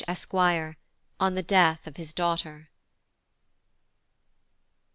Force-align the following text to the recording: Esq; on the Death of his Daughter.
Esq; 0.07 0.33
on 1.19 1.35
the 1.35 1.43
Death 1.43 1.85
of 1.85 1.97
his 1.97 2.11
Daughter. 2.11 2.71